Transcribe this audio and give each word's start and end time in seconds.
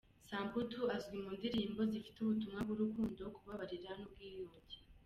Samputu 0.29 0.79
azwi 0.95 1.17
mu 1.23 1.31
ndirimbo 1.37 1.81
zifite 1.91 2.17
ubutumwa 2.21 2.59
bw'urukundo, 2.65 3.21
kubabarira 3.35 3.89
n'ubwiyunge. 3.97 4.77